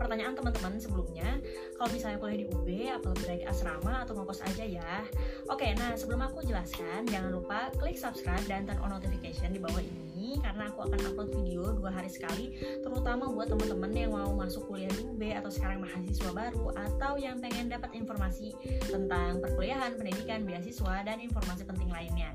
[0.00, 1.36] pertanyaan teman-teman sebelumnya.
[1.76, 5.04] Kalau misalnya kuliah di UB apa lebih baik asrama atau ngekos aja ya.
[5.52, 9.84] Oke nah sebelum aku jelaskan jangan lupa klik subscribe dan turn on notification di bawah
[9.84, 12.54] ini karena aku akan upload video dua hari sekali
[12.84, 17.42] terutama buat teman-teman yang mau masuk kuliah di UB atau sekarang mahasiswa baru atau yang
[17.42, 18.54] pengen dapat informasi
[18.86, 22.30] tentang perkuliahan pendidikan beasiswa dan informasi penting lainnya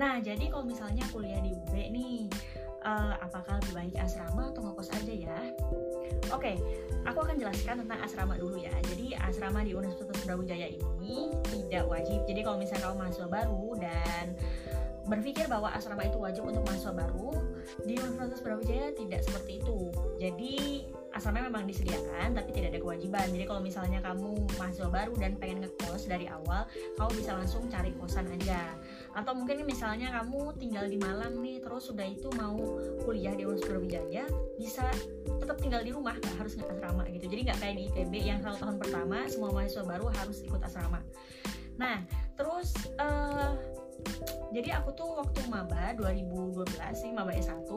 [0.00, 2.30] nah jadi kalau misalnya kuliah di UB nih
[2.84, 5.38] uh, apakah lebih baik asrama atau ngekos aja ya?
[6.28, 6.56] Oke, okay,
[7.08, 8.72] aku akan jelaskan tentang asrama dulu ya.
[8.84, 12.20] Jadi asrama di Universitas Brawijaya ini tidak wajib.
[12.28, 14.24] Jadi kalau misalnya kamu mahasiswa baru dan
[15.08, 17.32] berpikir bahwa asrama itu wajib untuk mahasiswa baru,
[17.84, 19.88] di Universitas Brawijaya tidak seperti itu.
[20.20, 20.84] Jadi
[21.16, 23.26] asrama memang disediakan tapi tidak ada kewajiban.
[23.32, 26.68] Jadi kalau misalnya kamu mahasiswa baru dan pengen ngekos dari awal,
[27.00, 28.76] kamu bisa langsung cari kosan aja
[29.18, 32.54] atau mungkin misalnya kamu tinggal di Malang nih terus sudah itu mau
[33.02, 34.24] kuliah di Universitas Brawijaya
[34.54, 34.86] bisa
[35.42, 38.38] tetap tinggal di rumah nggak harus nggak asrama gitu jadi nggak kayak di ITB yang
[38.44, 41.00] satu tahun pertama semua mahasiswa baru harus ikut asrama
[41.78, 41.98] nah
[42.38, 43.58] terus uh,
[44.48, 46.64] jadi aku tuh waktu maba 2012
[46.96, 47.68] sih maba S1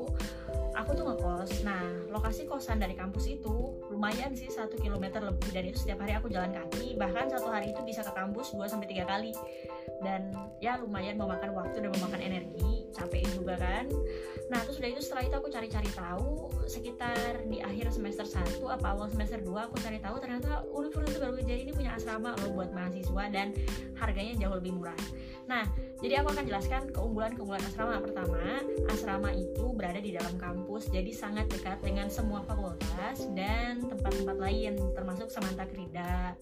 [0.71, 1.67] aku tuh ngekos.
[1.67, 6.15] Nah lokasi kosan dari kampus itu lumayan sih satu kilometer lebih dari itu setiap hari
[6.15, 6.95] aku jalan kaki.
[6.95, 9.35] Bahkan satu hari itu bisa ke kampus 2 sampai tiga kali.
[9.99, 10.31] Dan
[10.63, 13.91] ya lumayan memakan waktu dan memakan energi capek juga kan.
[14.47, 18.95] Nah terus udah itu setelah itu aku cari-cari tahu sekitar di akhir semester 1 apa
[18.95, 23.23] awal semester 2 aku cari tahu ternyata Universitas Brawijaya ini punya asrama loh buat mahasiswa
[23.27, 23.51] dan
[23.99, 24.97] harganya jauh lebih murah.
[25.47, 25.67] Nah
[26.01, 28.41] jadi aku akan jelaskan keunggulan-keunggulan asrama pertama
[28.89, 34.75] asrama itu berada di dalam kampus jadi sangat dekat dengan semua fakultas dan tempat-tempat lain
[34.97, 36.35] termasuk Samanta Krida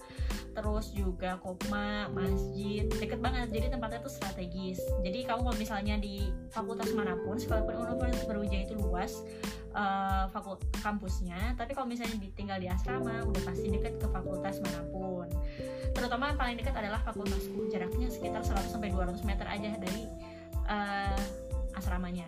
[0.60, 3.48] terus juga Kopma, masjid, deket banget.
[3.54, 4.82] Jadi tempatnya tuh strategis.
[5.06, 9.24] Jadi kamu kalau misalnya di fakultas mana pun, sekalipun Universitas Brawijaya itu luas
[9.72, 14.82] uh, fakult kampusnya, tapi kalau misalnya ditinggal di asrama, udah pasti deket ke fakultas mana
[14.92, 15.28] pun.
[16.00, 20.08] Terutama yang paling dekat adalah fakultasku, jaraknya sekitar 100 sampai 200 meter aja dari
[20.72, 21.20] uh,
[21.76, 22.24] asramanya.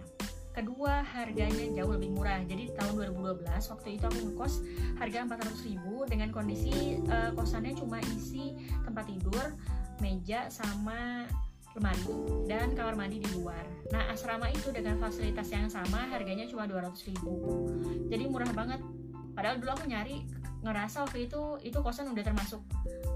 [0.52, 2.44] Kedua harganya jauh lebih murah.
[2.44, 4.54] Jadi tahun 2012 waktu itu aku ngekos
[5.00, 9.56] harga 400 ribu dengan kondisi uh, kosannya cuma isi tempat tidur
[10.04, 11.24] meja sama
[11.72, 12.12] lemari
[12.52, 13.64] dan kamar mandi di luar.
[13.96, 17.72] Nah asrama itu dengan fasilitas yang sama harganya cuma 200 ribu.
[18.12, 18.84] Jadi murah banget.
[19.32, 20.28] Padahal dulu aku nyari
[20.60, 22.60] ngerasa waktu itu itu kosan udah termasuk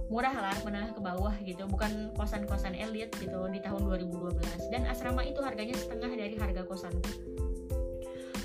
[0.08, 1.64] murah lah menengah ke bawah gitu.
[1.66, 4.38] Bukan kosan-kosan elit gitu di tahun 2012
[4.70, 6.94] dan asrama itu harganya setengah dari harga kosan.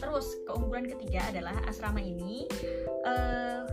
[0.00, 2.48] Terus keunggulan ketiga adalah asrama ini
[3.04, 3.69] uh,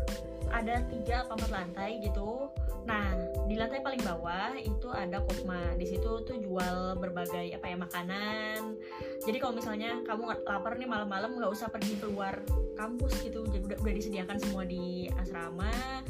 [0.51, 2.51] ada tiga empat lantai gitu.
[2.83, 3.15] Nah
[3.47, 8.75] di lantai paling bawah itu ada kopma di situ tuh jual berbagai apa ya makanan.
[9.23, 12.43] Jadi kalau misalnya kamu lapar nih malam-malam nggak usah pergi keluar
[12.75, 13.47] kampus gitu.
[13.47, 16.03] Jadi udah, udah disediakan semua di asrama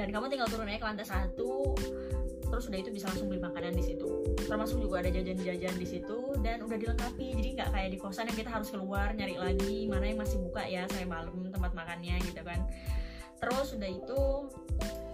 [0.00, 1.76] dan kamu tinggal turun aja ke lantai satu.
[2.50, 4.10] Terus udah itu bisa langsung beli makanan di situ.
[4.48, 7.36] Termasuk juga ada jajan-jajan di situ dan udah dilengkapi.
[7.36, 10.64] Jadi nggak kayak di kosan yang kita harus keluar nyari lagi mana yang masih buka
[10.66, 12.64] ya saya malam tempat makannya gitu kan.
[13.38, 14.20] Terus udah itu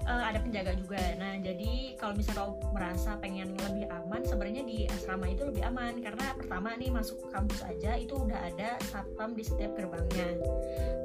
[0.06, 1.02] uh, ada penjaga juga.
[1.18, 5.98] Nah, jadi kalau misalnya kau merasa pengen lebih aman, sebenarnya di asrama itu lebih aman
[6.00, 10.28] karena pertama nih masuk kampus aja itu udah ada satpam di setiap gerbangnya.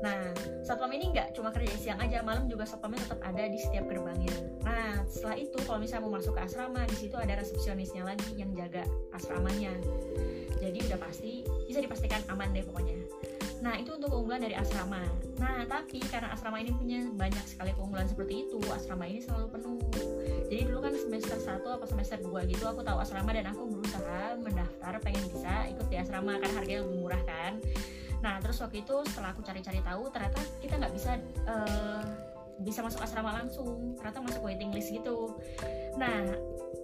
[0.05, 3.85] Nah, satpam ini nggak cuma kerja siang aja, malam juga satpamnya tetap ada di setiap
[3.89, 4.35] gerbangnya.
[4.63, 8.53] Nah, setelah itu kalau misalnya mau masuk ke asrama, di situ ada resepsionisnya lagi yang
[8.53, 8.85] jaga
[9.17, 9.73] asramanya.
[10.61, 13.01] Jadi udah pasti bisa dipastikan aman deh pokoknya.
[13.61, 15.05] Nah, itu untuk keunggulan dari asrama.
[15.37, 19.77] Nah, tapi karena asrama ini punya banyak sekali keunggulan seperti itu, asrama ini selalu penuh.
[20.49, 24.35] Jadi dulu kan semester 1 apa semester 2 gitu aku tahu asrama dan aku berusaha
[24.35, 27.59] mendaftar pengen bisa ikut di asrama karena harganya lebih murah kan
[28.21, 31.11] nah terus waktu itu setelah aku cari-cari tahu ternyata kita nggak bisa
[31.49, 32.05] uh,
[32.61, 35.33] bisa masuk asrama langsung ternyata masuk waiting list gitu
[35.97, 36.21] nah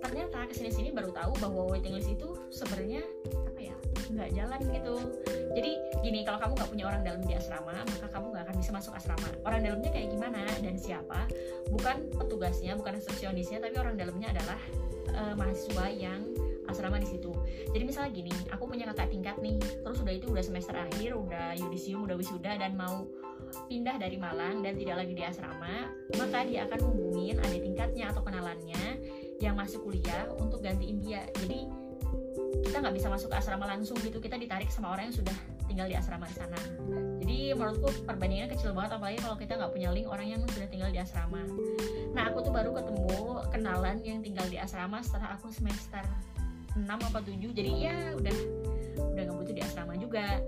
[0.02, 3.06] ternyata ke sini-sini baru tahu bahwa waiting list itu sebenarnya
[3.54, 3.76] apa ya
[4.12, 4.96] nggak jalan gitu.
[5.58, 5.72] Jadi
[6.06, 8.94] gini kalau kamu nggak punya orang dalam di asrama maka kamu nggak akan bisa masuk
[8.96, 9.30] asrama.
[9.44, 11.28] Orang dalamnya kayak gimana dan siapa?
[11.72, 14.60] Bukan petugasnya bukan resepsionisnya tapi orang dalamnya adalah
[15.16, 16.22] uh, mahasiswa yang
[16.68, 17.32] asrama di situ.
[17.72, 21.56] Jadi misalnya gini aku punya kakak tingkat nih terus udah itu udah semester akhir udah
[21.56, 23.08] yudisium udah wisuda dan mau
[23.72, 25.88] pindah dari Malang dan tidak lagi di asrama
[26.20, 29.00] maka dia akan hubungin adik tingkatnya atau kenalannya
[29.40, 31.24] yang masih kuliah untuk gantiin dia.
[31.40, 31.87] Jadi
[32.66, 34.18] kita nggak bisa masuk ke asrama langsung gitu.
[34.18, 35.38] Kita ditarik sama orang yang sudah
[35.68, 36.60] tinggal di asrama di sana.
[37.22, 40.90] Jadi menurutku perbandingannya kecil banget apalagi kalau kita nggak punya link orang yang sudah tinggal
[40.90, 41.42] di asrama.
[42.16, 43.18] Nah aku tuh baru ketemu
[43.52, 46.04] kenalan yang tinggal di asrama setelah aku semester
[46.78, 48.38] 6 apa 7 jadi ya udah
[49.14, 50.42] udah nggak butuh di asrama juga.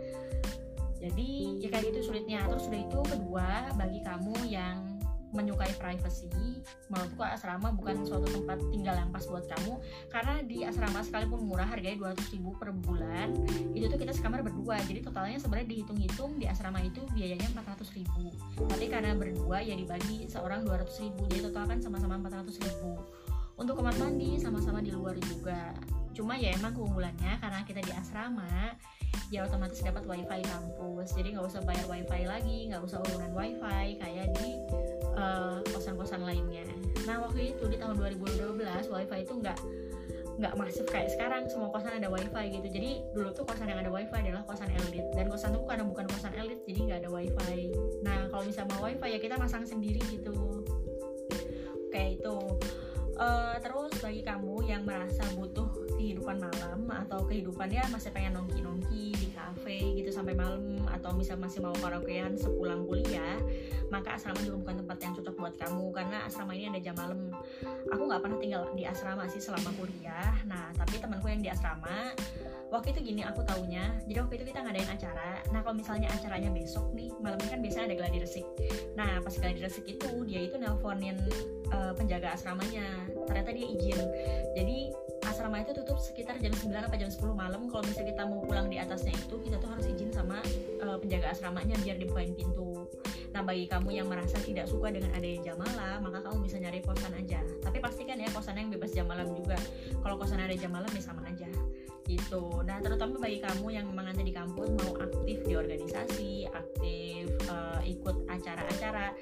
[1.00, 2.44] Jadi ya kayak gitu sulitnya.
[2.50, 3.48] Terus sudah itu kedua
[3.78, 4.89] bagi kamu yang
[5.30, 6.30] menyukai privacy
[6.90, 9.78] menurutku asrama bukan suatu tempat tinggal yang pas buat kamu
[10.10, 13.34] karena di asrama sekalipun murah harganya 200 ribu per bulan
[13.78, 14.81] itu tuh kita sekamar berdua.
[14.86, 18.34] Jadi totalnya sebenarnya dihitung-hitung di asrama itu biayanya 400 ribu.
[18.66, 22.98] Tapi karena berdua ya dibagi seorang 200 ribu jadi total kan sama-sama 400 ribu.
[23.60, 25.76] Untuk kamar mandi sama-sama di luar juga.
[26.16, 28.76] Cuma ya emang keunggulannya karena kita di asrama
[29.30, 31.14] ya otomatis dapat wifi kampus.
[31.14, 34.58] Jadi nggak usah bayar wifi lagi nggak usah urunan wifi kayak di
[35.14, 36.66] uh, kosan-kosan lainnya.
[37.06, 39.60] Nah waktu itu di tahun 2012 wifi itu nggak
[40.42, 41.46] nggak masif kayak sekarang.
[41.46, 42.68] Semua kosan ada wifi gitu.
[42.74, 45.06] Jadi dulu tuh kosan yang ada wifi adalah kosan elit.
[45.14, 47.70] Dan kosan itu karena bukan kosan elit jadi nggak ada wifi.
[48.02, 50.66] Nah kalau bisa mau wifi ya kita masang sendiri gitu.
[51.94, 52.38] Kayak itu.
[53.20, 55.28] Uh, terus bagi kamu yang merasa
[56.30, 61.58] kehidupan malam atau kehidupannya masih pengen nongki-nongki di cafe gitu sampai malam atau misal masih
[61.66, 63.42] mau karaokean sepulang kuliah
[63.90, 67.34] maka asrama juga bukan tempat yang cocok buat kamu karena asrama ini ada jam malam.
[67.90, 70.38] Aku nggak pernah tinggal di asrama sih selama kuliah.
[70.46, 72.14] Nah tapi temanku yang di asrama
[72.70, 75.42] waktu itu gini aku taunya jadi waktu itu kita ngadain acara.
[75.50, 78.46] Nah kalau misalnya acaranya besok nih malamnya kan biasanya ada gladi resik.
[78.94, 81.18] Nah pas gladi resik itu dia itu nelponin
[81.74, 82.86] uh, penjaga asramanya.
[83.26, 84.00] Ternyata dia izin.
[84.54, 84.89] Jadi
[85.50, 87.66] asrama itu tutup sekitar jam 9 atau jam 10 malam.
[87.74, 90.38] Kalau misalnya kita mau pulang di atasnya itu kita tuh harus izin sama
[90.86, 92.86] uh, penjaga asramanya biar dibukain pintu.
[93.34, 96.86] Nah bagi kamu yang merasa tidak suka dengan adanya jam malam maka kamu bisa nyari
[96.86, 97.42] kosan aja.
[97.66, 99.57] Tapi pastikan ya kosan yang bebas jam malam juga.
[100.06, 101.50] Kalau kosan ada jam malam ya sama aja.
[102.06, 102.44] Gitu.
[102.62, 107.81] Nah terutama bagi kamu yang memang nanti di kampus mau aktif di organisasi aktif uh,
[107.90, 109.18] ikut acara-acara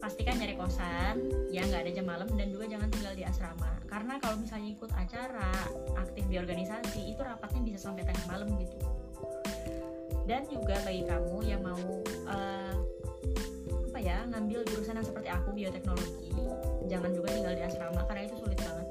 [0.00, 1.20] pastikan nyari kosan
[1.52, 3.70] yang nggak ada jam malam dan juga jangan tinggal di asrama.
[3.86, 5.52] Karena kalau misalnya ikut acara
[6.00, 8.80] aktif di organisasi itu rapatnya bisa sampai tengah malam gitu.
[10.24, 11.84] Dan juga bagi kamu yang mau
[12.32, 12.74] uh,
[13.90, 16.30] apa ya ngambil jurusan yang seperti aku bioteknologi
[16.86, 18.88] jangan juga tinggal di asrama karena itu sulit banget.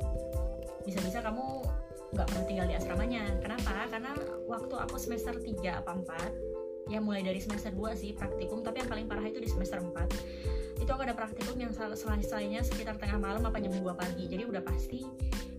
[0.86, 1.66] Bisa-bisa kamu
[2.14, 3.24] nggak pernah tinggal di asramanya.
[3.42, 3.86] Kenapa?
[3.90, 4.12] Karena
[4.46, 6.49] waktu aku semester 3 apa 4
[6.90, 8.66] ya mulai dari semester 2 sih praktikum.
[8.66, 12.96] Tapi yang paling parah itu di semester 4 itu aku ada praktikum yang selesainya sekitar
[12.96, 14.26] tengah malam apa jam 2 pagi.
[14.26, 15.06] Jadi udah pasti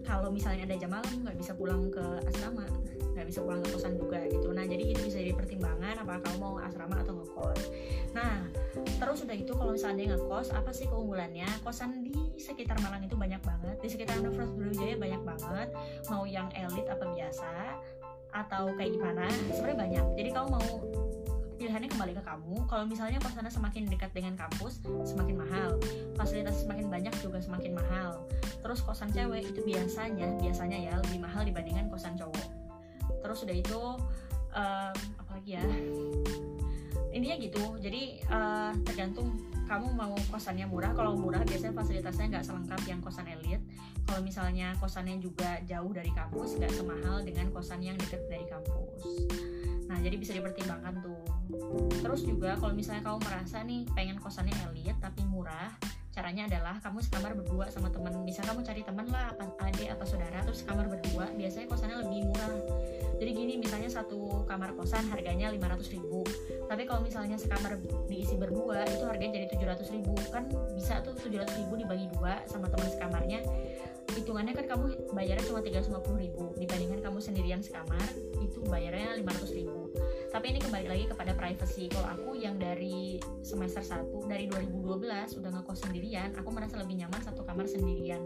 [0.02, 2.66] kalau misalnya ada jam malam nggak bisa pulang ke asrama.
[3.14, 4.48] Nggak bisa pulang ke kosan juga gitu.
[4.50, 7.62] Nah jadi itu bisa jadi pertimbangan apakah kamu mau asrama atau ngekos.
[8.16, 11.46] Nah terus udah itu kalau misalnya ngekos apa sih keunggulannya?
[11.62, 13.76] Kosan di sekitar Malang itu banyak banget.
[13.84, 15.68] Di sekitar Universitas Brawijaya banyak banget.
[16.08, 17.52] Mau yang elit apa biasa
[18.30, 20.06] atau kayak gimana sebenarnya banyak.
[20.16, 20.70] Jadi kamu mau
[21.60, 22.64] pilihannya kembali ke kamu.
[22.64, 25.76] Kalau misalnya kosannya semakin dekat dengan kampus semakin mahal.
[26.16, 28.24] Fasilitas semakin banyak juga semakin mahal.
[28.64, 32.48] Terus kosan cewek itu biasanya biasanya ya lebih mahal dibandingkan kosan cowok.
[33.20, 33.80] Terus udah itu
[35.20, 35.64] apalagi ya?
[37.12, 37.76] Intinya gitu.
[37.76, 39.36] Jadi uh, tergantung
[39.68, 40.96] kamu mau kosannya murah.
[40.96, 43.60] Kalau murah biasanya fasilitasnya nggak selengkap yang kosan elit.
[44.08, 49.28] Kalau misalnya kosannya juga jauh dari kampus nggak semahal dengan kosan yang dekat dari kampus.
[49.90, 51.09] Nah jadi bisa dipertimbangkan tuh
[52.02, 55.70] terus juga kalau misalnya kamu merasa nih pengen kosannya elit tapi murah
[56.10, 58.12] caranya adalah kamu sekamar berdua sama temen.
[58.26, 62.26] Bisa kamu cari temen lah apa adik apa saudara terus sekamar berdua biasanya kosannya lebih
[62.26, 62.50] murah.
[63.20, 66.24] Jadi gini misalnya satu kamar kosan harganya 500 ribu.
[66.66, 67.76] Tapi kalau misalnya sekamar
[68.08, 70.16] diisi berdua itu harganya jadi 700 ribu.
[70.32, 73.44] Kan bisa tuh 700 ribu dibagi dua sama teman sekamarnya.
[74.10, 76.44] Hitungannya kan kamu bayarnya cuma 350 ribu.
[76.56, 78.02] Dibandingkan kamu sendirian sekamar
[78.40, 79.59] itu bayarnya 500 ribu
[80.40, 81.84] tapi ini kembali lagi kepada privacy.
[81.92, 87.20] Kalau aku yang dari semester 1 dari 2012 udah ngekos sendirian aku merasa lebih nyaman
[87.20, 88.24] satu kamar sendirian.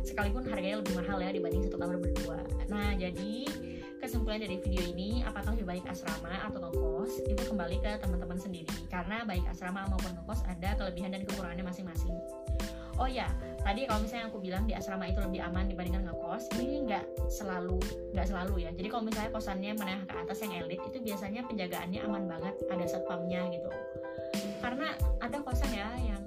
[0.00, 2.40] Sekalipun harganya lebih mahal ya dibanding satu kamar berdua.
[2.72, 3.44] Nah jadi
[4.00, 8.72] kesimpulan dari video ini apakah lebih baik asrama atau ngekos itu kembali ke teman-teman sendiri.
[8.88, 12.16] Karena baik asrama maupun ngekos ada kelebihan dan kekurangannya masing-masing
[13.00, 13.28] oh ya
[13.62, 17.78] tadi kalau misalnya aku bilang di asrama itu lebih aman dibandingkan ngekos ini nggak selalu
[18.12, 18.70] nggak selalu ya.
[18.74, 22.84] Jadi kalau misalnya kosannya menengah ke atas yang elit itu biasanya penjagaannya aman banget ada
[22.84, 23.70] satpamnya gitu.
[24.58, 26.22] Karena ada kosan ya yang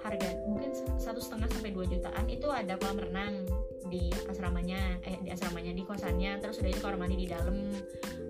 [0.00, 3.44] harga mungkin satu setengah sampai dua jutaan itu ada kolam renang
[3.88, 6.40] di asramanya eh di asramanya di kosannya.
[6.40, 7.56] Terus udah itu kamar mandi di dalam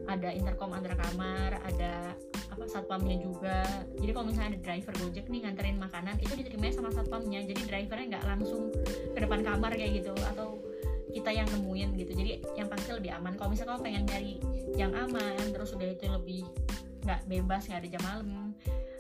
[0.09, 2.16] ada intercom antara kamar ada
[2.58, 3.62] apa satpamnya juga.
[4.02, 7.46] Jadi kalau misalnya ada driver gojek nih nganterin makanan itu diterima sama satpamnya.
[7.46, 8.74] Jadi drivernya nggak langsung
[9.14, 10.58] ke depan kamar kayak gitu atau
[11.14, 12.12] kita yang nemuin gitu.
[12.18, 13.38] Jadi yang pasti lebih aman.
[13.38, 14.34] Kalau misalnya kamu pengen nyari
[14.74, 16.42] yang aman terus udah itu lebih
[17.06, 18.52] nggak bebas nggak ada jam malam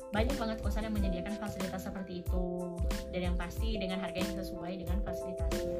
[0.08, 2.72] banyak banget kosan yang menyediakan fasilitas seperti itu.
[3.12, 5.78] Dan yang pasti dengan harga yang sesuai dengan fasilitasnya.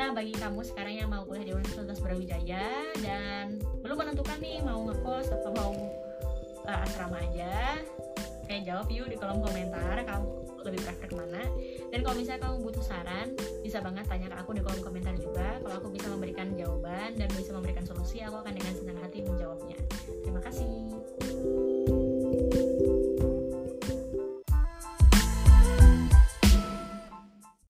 [0.00, 4.80] Nah bagi kamu sekarang yang mau kuliah di Universitas Brawijaya dan belum menentukan nih mau
[4.88, 5.74] ngekos atau mau
[6.66, 7.80] uh, asrama aja.
[8.50, 10.26] Kayak jawab yuk di kolom komentar kamu
[10.66, 11.42] lebih prefer ke mana.
[11.88, 15.62] Dan kalau misalnya kamu butuh saran bisa banget tanya ke aku di kolom komentar juga.
[15.62, 19.60] Kalau aku bisa memberikan jawaban dan bisa memberikan solusi aku akan dengan senang hati menjawab